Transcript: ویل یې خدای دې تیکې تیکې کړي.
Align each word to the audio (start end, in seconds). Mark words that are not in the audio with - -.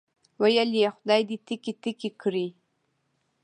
ویل 0.41 0.69
یې 0.81 0.89
خدای 0.97 1.21
دې 1.29 1.37
تیکې 1.45 1.73
تیکې 1.81 2.09
کړي. 2.21 2.47